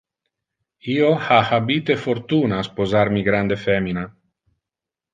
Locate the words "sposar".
2.71-3.15